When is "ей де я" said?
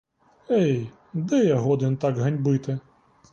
0.51-1.55